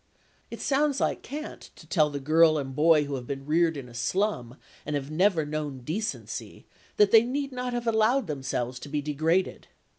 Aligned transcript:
It 0.49 0.59
sounds 0.61 0.99
like 0.99 1.21
cant 1.21 1.69
to 1.75 1.85
tell 1.85 2.09
the 2.09 2.19
girl 2.19 2.57
and 2.57 2.75
boy 2.75 3.03
who 3.03 3.13
have 3.13 3.27
been 3.27 3.45
reared 3.45 3.77
in 3.77 3.87
a 3.87 3.93
slum 3.93 4.57
and 4.83 4.95
have 4.95 5.11
never 5.11 5.45
known 5.45 5.81
decency 5.81 6.65
that 6.97 7.11
they 7.11 7.21
need 7.21 7.51
not 7.51 7.73
have 7.73 7.85
allowed 7.85 8.25
themselves 8.25 8.79
to 8.79 8.89
be 8.89 9.03
degraded. 9.03 9.67